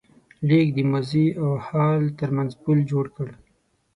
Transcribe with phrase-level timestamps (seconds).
[0.47, 3.27] لیک د ماضي او حال تر منځ پُل جوړ کړ.